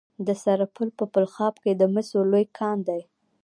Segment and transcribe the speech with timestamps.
[0.27, 3.01] د سرپل په بلخاب کې د مسو لوی کان دی.